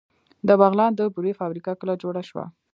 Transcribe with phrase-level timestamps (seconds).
[0.47, 2.45] د بغلان د بورې فابریکه کله جوړه شوه؟